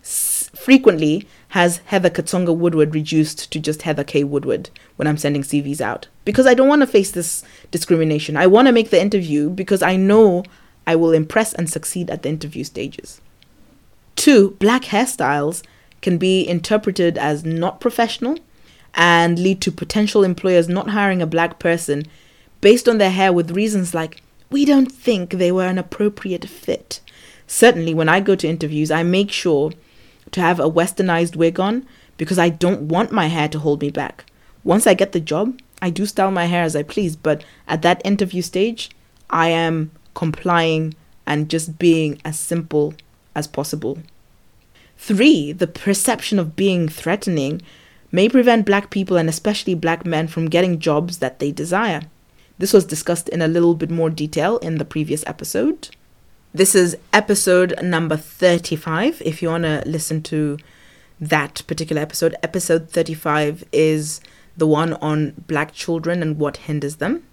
frequently 0.56 1.26
has 1.54 1.80
Heather 1.84 2.10
Katsonga 2.10 2.52
Woodward 2.52 2.96
reduced 2.96 3.52
to 3.52 3.60
just 3.60 3.82
Heather 3.82 4.02
K. 4.02 4.24
Woodward 4.24 4.70
when 4.96 5.06
I'm 5.06 5.16
sending 5.16 5.42
CVs 5.42 5.80
out 5.80 6.08
because 6.24 6.48
I 6.48 6.54
don't 6.54 6.66
want 6.66 6.82
to 6.82 6.86
face 6.86 7.12
this 7.12 7.44
discrimination. 7.70 8.36
I 8.36 8.48
want 8.48 8.66
to 8.66 8.72
make 8.72 8.90
the 8.90 9.00
interview 9.00 9.50
because 9.50 9.80
I 9.80 9.94
know 9.94 10.42
I 10.84 10.96
will 10.96 11.12
impress 11.12 11.52
and 11.52 11.70
succeed 11.70 12.10
at 12.10 12.24
the 12.24 12.28
interview 12.28 12.64
stages. 12.64 13.20
Two, 14.16 14.56
black 14.58 14.82
hairstyles 14.86 15.62
can 16.02 16.18
be 16.18 16.44
interpreted 16.44 17.16
as 17.16 17.44
not 17.44 17.80
professional 17.80 18.36
and 18.94 19.38
lead 19.38 19.60
to 19.60 19.70
potential 19.70 20.24
employers 20.24 20.68
not 20.68 20.90
hiring 20.90 21.22
a 21.22 21.26
black 21.26 21.60
person 21.60 22.02
based 22.62 22.88
on 22.88 22.98
their 22.98 23.12
hair 23.12 23.32
with 23.32 23.52
reasons 23.52 23.94
like, 23.94 24.22
we 24.50 24.64
don't 24.64 24.90
think 24.90 25.30
they 25.30 25.52
were 25.52 25.68
an 25.68 25.78
appropriate 25.78 26.48
fit. 26.48 26.98
Certainly, 27.46 27.94
when 27.94 28.08
I 28.08 28.18
go 28.18 28.34
to 28.34 28.48
interviews, 28.48 28.90
I 28.90 29.04
make 29.04 29.30
sure 29.30 29.70
to 30.34 30.40
have 30.40 30.58
a 30.58 30.70
westernized 30.70 31.36
wig 31.36 31.60
on 31.60 31.86
because 32.16 32.38
I 32.38 32.48
don't 32.48 32.88
want 32.88 33.12
my 33.12 33.28
hair 33.28 33.48
to 33.48 33.58
hold 33.58 33.80
me 33.80 33.90
back. 33.90 34.26
Once 34.64 34.86
I 34.86 34.94
get 34.94 35.12
the 35.12 35.20
job, 35.20 35.60
I 35.80 35.90
do 35.90 36.06
style 36.06 36.30
my 36.30 36.46
hair 36.46 36.64
as 36.64 36.74
I 36.74 36.82
please, 36.82 37.14
but 37.14 37.44
at 37.68 37.82
that 37.82 38.02
interview 38.04 38.42
stage, 38.42 38.90
I 39.30 39.48
am 39.48 39.92
complying 40.14 40.94
and 41.26 41.48
just 41.48 41.78
being 41.78 42.20
as 42.24 42.38
simple 42.38 42.94
as 43.34 43.46
possible. 43.46 43.98
Three, 44.96 45.52
the 45.52 45.66
perception 45.66 46.38
of 46.38 46.56
being 46.56 46.88
threatening 46.88 47.62
may 48.10 48.28
prevent 48.28 48.66
black 48.66 48.90
people 48.90 49.16
and 49.16 49.28
especially 49.28 49.74
black 49.74 50.04
men 50.04 50.26
from 50.26 50.50
getting 50.50 50.78
jobs 50.80 51.18
that 51.18 51.38
they 51.38 51.52
desire. 51.52 52.02
This 52.58 52.72
was 52.72 52.84
discussed 52.84 53.28
in 53.28 53.42
a 53.42 53.48
little 53.48 53.74
bit 53.74 53.90
more 53.90 54.10
detail 54.10 54.58
in 54.58 54.78
the 54.78 54.84
previous 54.84 55.24
episode. 55.26 55.90
This 56.56 56.76
is 56.76 56.96
episode 57.12 57.74
number 57.82 58.16
35. 58.16 59.20
If 59.24 59.42
you 59.42 59.48
want 59.48 59.64
to 59.64 59.82
listen 59.86 60.22
to 60.22 60.56
that 61.20 61.62
particular 61.66 62.00
episode, 62.00 62.36
episode 62.44 62.88
35 62.90 63.64
is 63.72 64.20
the 64.56 64.68
one 64.68 64.92
on 64.92 65.32
black 65.48 65.72
children 65.72 66.22
and 66.22 66.38
what 66.38 66.58
hinders 66.58 66.98
them. 66.98 67.24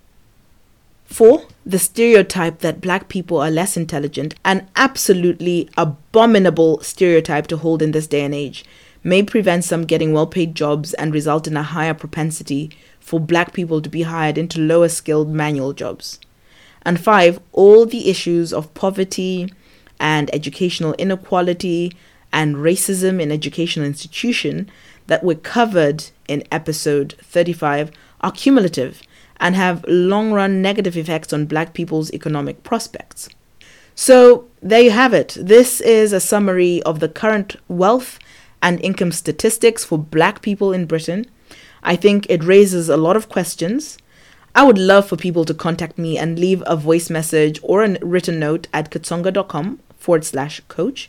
Four, 1.05 1.43
the 1.63 1.77
stereotype 1.77 2.61
that 2.61 2.81
black 2.81 3.09
people 3.09 3.37
are 3.37 3.51
less 3.51 3.77
intelligent, 3.77 4.33
an 4.43 4.67
absolutely 4.75 5.69
abominable 5.77 6.81
stereotype 6.81 7.45
to 7.45 7.57
hold 7.57 7.83
in 7.83 7.91
this 7.91 8.07
day 8.07 8.21
and 8.21 8.33
age, 8.33 8.65
may 9.03 9.21
prevent 9.21 9.63
some 9.63 9.85
getting 9.85 10.13
well 10.13 10.25
paid 10.25 10.55
jobs 10.55 10.95
and 10.95 11.13
result 11.13 11.45
in 11.45 11.55
a 11.55 11.61
higher 11.61 11.93
propensity 11.93 12.71
for 12.99 13.19
black 13.19 13.53
people 13.53 13.83
to 13.83 13.89
be 13.89 14.01
hired 14.01 14.39
into 14.39 14.59
lower 14.59 14.89
skilled 14.89 15.29
manual 15.29 15.73
jobs. 15.73 16.17
And 16.83 16.99
five, 16.99 17.39
all 17.51 17.85
the 17.85 18.09
issues 18.09 18.51
of 18.51 18.73
poverty 18.73 19.51
and 19.99 20.33
educational 20.33 20.93
inequality 20.93 21.93
and 22.33 22.55
racism 22.55 23.21
in 23.21 23.31
educational 23.31 23.85
institution 23.85 24.69
that 25.07 25.23
were 25.23 25.35
covered 25.35 26.05
in 26.27 26.43
episode 26.51 27.15
35 27.21 27.91
are 28.21 28.31
cumulative 28.31 29.01
and 29.37 29.55
have 29.55 29.85
long 29.87 30.31
run 30.31 30.61
negative 30.61 30.95
effects 30.95 31.33
on 31.33 31.45
black 31.45 31.73
people's 31.73 32.11
economic 32.13 32.63
prospects. 32.63 33.29
So, 33.95 34.47
there 34.61 34.81
you 34.81 34.91
have 34.91 35.13
it. 35.13 35.35
This 35.39 35.81
is 35.81 36.13
a 36.13 36.19
summary 36.19 36.81
of 36.83 36.99
the 36.99 37.09
current 37.09 37.55
wealth 37.67 38.19
and 38.61 38.79
income 38.81 39.11
statistics 39.11 39.83
for 39.83 39.97
black 39.97 40.41
people 40.41 40.71
in 40.71 40.85
Britain. 40.85 41.25
I 41.83 41.95
think 41.95 42.25
it 42.29 42.43
raises 42.43 42.89
a 42.89 42.97
lot 42.97 43.15
of 43.15 43.27
questions 43.27 43.97
I 44.53 44.63
would 44.63 44.77
love 44.77 45.07
for 45.07 45.15
people 45.15 45.45
to 45.45 45.53
contact 45.53 45.97
me 45.97 46.17
and 46.17 46.37
leave 46.37 46.61
a 46.65 46.75
voice 46.75 47.09
message 47.09 47.59
or 47.63 47.83
a 47.83 47.97
written 48.01 48.39
note 48.39 48.67
at 48.73 48.91
katsonga.com 48.91 49.79
forward 49.97 50.25
slash 50.25 50.61
coach 50.67 51.07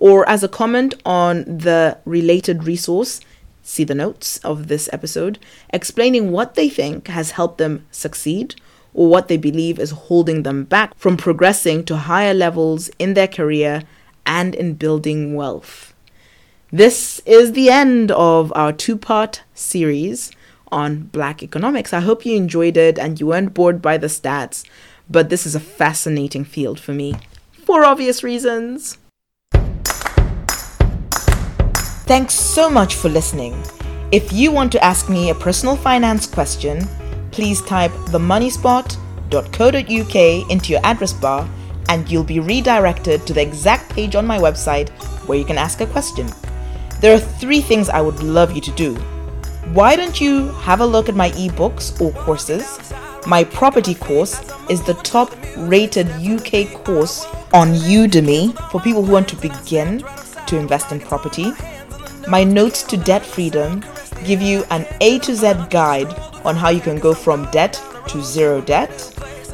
or 0.00 0.28
as 0.28 0.42
a 0.42 0.48
comment 0.48 0.94
on 1.04 1.44
the 1.44 1.98
related 2.04 2.64
resource, 2.64 3.20
see 3.62 3.84
the 3.84 3.94
notes 3.94 4.38
of 4.38 4.66
this 4.66 4.88
episode, 4.92 5.38
explaining 5.72 6.32
what 6.32 6.54
they 6.54 6.68
think 6.68 7.06
has 7.08 7.32
helped 7.32 7.58
them 7.58 7.86
succeed 7.92 8.56
or 8.92 9.08
what 9.08 9.28
they 9.28 9.36
believe 9.36 9.78
is 9.78 9.90
holding 9.90 10.42
them 10.42 10.64
back 10.64 10.96
from 10.96 11.16
progressing 11.16 11.84
to 11.84 11.96
higher 11.96 12.34
levels 12.34 12.90
in 12.98 13.14
their 13.14 13.28
career 13.28 13.84
and 14.26 14.54
in 14.54 14.74
building 14.74 15.34
wealth. 15.34 15.94
This 16.72 17.20
is 17.26 17.52
the 17.52 17.68
end 17.68 18.10
of 18.10 18.52
our 18.56 18.72
two 18.72 18.96
part 18.96 19.42
series 19.54 20.32
on 20.70 21.04
black 21.04 21.42
economics. 21.42 21.92
I 21.92 22.00
hope 22.00 22.24
you 22.24 22.36
enjoyed 22.36 22.76
it 22.76 22.98
and 22.98 23.18
you 23.18 23.26
weren't 23.26 23.54
bored 23.54 23.80
by 23.80 23.96
the 23.96 24.06
stats, 24.06 24.64
but 25.08 25.28
this 25.28 25.46
is 25.46 25.54
a 25.54 25.60
fascinating 25.60 26.44
field 26.44 26.78
for 26.78 26.92
me 26.92 27.16
for 27.70 27.84
obvious 27.84 28.24
reasons. 28.24 28.98
Thanks 32.10 32.34
so 32.34 32.68
much 32.68 32.96
for 32.96 33.08
listening. 33.08 33.54
If 34.10 34.32
you 34.32 34.50
want 34.50 34.72
to 34.72 34.84
ask 34.84 35.08
me 35.08 35.30
a 35.30 35.34
personal 35.36 35.76
finance 35.76 36.26
question, 36.26 36.84
please 37.30 37.62
type 37.62 37.92
themoneyspot.co.uk 38.10 40.50
into 40.50 40.72
your 40.72 40.84
address 40.84 41.12
bar 41.12 41.48
and 41.88 42.10
you'll 42.10 42.24
be 42.24 42.40
redirected 42.40 43.24
to 43.26 43.32
the 43.32 43.40
exact 43.40 43.92
page 43.92 44.16
on 44.16 44.26
my 44.26 44.38
website 44.38 44.88
where 45.28 45.38
you 45.38 45.44
can 45.44 45.56
ask 45.56 45.80
a 45.80 45.86
question. 45.86 46.28
There 47.00 47.14
are 47.14 47.20
three 47.20 47.60
things 47.60 47.88
I 47.88 48.00
would 48.00 48.20
love 48.20 48.50
you 48.50 48.60
to 48.62 48.72
do 48.72 48.96
why 49.72 49.94
don't 49.94 50.20
you 50.20 50.48
have 50.64 50.80
a 50.80 50.86
look 50.86 51.08
at 51.08 51.14
my 51.14 51.30
ebooks 51.32 52.00
or 52.00 52.12
courses? 52.24 52.92
My 53.26 53.44
property 53.44 53.94
course 53.94 54.40
is 54.68 54.82
the 54.82 54.94
top 54.94 55.34
rated 55.56 56.08
UK 56.08 56.72
course 56.84 57.24
on 57.52 57.74
Udemy 57.74 58.56
for 58.70 58.80
people 58.80 59.04
who 59.04 59.12
want 59.12 59.28
to 59.28 59.36
begin 59.36 60.02
to 60.46 60.58
invest 60.58 60.90
in 60.90 61.00
property. 61.00 61.52
My 62.26 62.42
notes 62.42 62.82
to 62.84 62.96
debt 62.96 63.24
freedom 63.24 63.84
give 64.24 64.42
you 64.42 64.64
an 64.70 64.86
A 65.00 65.18
to 65.20 65.34
Z 65.34 65.52
guide 65.70 66.12
on 66.44 66.56
how 66.56 66.70
you 66.70 66.80
can 66.80 66.98
go 66.98 67.14
from 67.14 67.50
debt 67.50 67.80
to 68.08 68.22
zero 68.22 68.60
debt. 68.60 68.90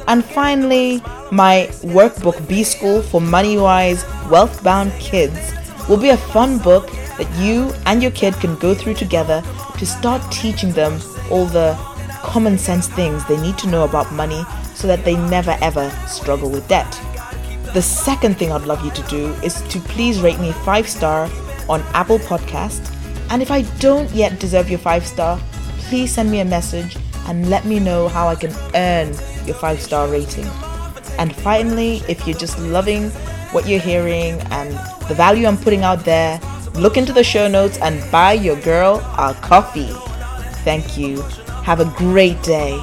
And 0.07 0.23
finally, 0.23 1.01
my 1.31 1.67
workbook 1.81 2.47
B 2.47 2.63
School 2.63 3.01
for 3.01 3.19
Money 3.19 3.57
Wise 3.57 4.05
Wealth 4.31 4.63
Bound 4.63 4.91
Kids 4.93 5.53
will 5.89 5.97
be 5.97 6.09
a 6.09 6.17
fun 6.17 6.57
book 6.59 6.89
that 7.17 7.29
you 7.37 7.73
and 7.85 8.01
your 8.01 8.11
kid 8.11 8.33
can 8.35 8.55
go 8.55 8.73
through 8.73 8.93
together 8.93 9.43
to 9.77 9.85
start 9.85 10.21
teaching 10.31 10.71
them 10.71 10.99
all 11.29 11.45
the 11.45 11.75
common 12.23 12.57
sense 12.57 12.87
things 12.87 13.25
they 13.27 13.39
need 13.41 13.57
to 13.57 13.67
know 13.67 13.83
about 13.83 14.11
money 14.11 14.43
so 14.73 14.87
that 14.87 15.03
they 15.05 15.15
never 15.15 15.57
ever 15.61 15.89
struggle 16.07 16.49
with 16.49 16.67
debt. 16.67 16.91
The 17.73 17.81
second 17.81 18.37
thing 18.37 18.51
I'd 18.51 18.63
love 18.63 18.83
you 18.83 18.91
to 18.91 19.01
do 19.03 19.33
is 19.43 19.61
to 19.69 19.79
please 19.79 20.19
rate 20.19 20.39
me 20.39 20.51
5 20.51 20.87
star 20.87 21.29
on 21.69 21.81
Apple 21.93 22.19
Podcast. 22.19 22.93
And 23.29 23.41
if 23.41 23.51
I 23.51 23.61
don't 23.79 24.09
yet 24.11 24.39
deserve 24.39 24.69
your 24.69 24.79
5 24.79 25.05
star, 25.05 25.39
please 25.89 26.13
send 26.13 26.31
me 26.31 26.39
a 26.39 26.45
message 26.45 26.97
and 27.27 27.49
let 27.49 27.65
me 27.65 27.79
know 27.79 28.07
how 28.07 28.27
I 28.27 28.35
can 28.35 28.53
earn 28.73 29.13
your 29.45 29.55
5 29.55 29.81
star 29.81 30.07
rating. 30.07 30.45
And 31.19 31.35
finally, 31.35 32.01
if 32.07 32.25
you're 32.27 32.37
just 32.37 32.57
loving 32.59 33.09
what 33.51 33.67
you're 33.67 33.79
hearing 33.79 34.39
and 34.51 34.71
the 35.07 35.15
value 35.15 35.47
I'm 35.47 35.57
putting 35.57 35.83
out 35.83 36.05
there, 36.05 36.39
look 36.77 36.97
into 36.97 37.13
the 37.13 37.23
show 37.23 37.47
notes 37.47 37.77
and 37.79 38.03
buy 38.11 38.33
your 38.33 38.59
girl 38.61 38.99
a 39.17 39.33
coffee. 39.33 39.91
Thank 40.63 40.97
you. 40.97 41.21
Have 41.63 41.79
a 41.79 41.85
great 41.97 42.41
day. 42.43 42.79